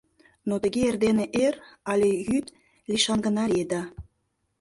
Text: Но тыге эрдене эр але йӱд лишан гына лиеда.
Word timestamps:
Но 0.47 0.55
тыге 0.63 0.81
эрдене 0.89 1.25
эр 1.45 1.55
але 1.91 2.09
йӱд 2.27 2.45
лишан 2.89 3.19
гына 3.25 3.43
лиеда. 3.51 3.83